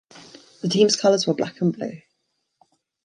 The 0.63 0.67
team's 0.67 0.95
colors 0.95 1.27
were 1.27 1.35
black 1.35 1.61
and 1.61 1.71
blue. 1.71 2.01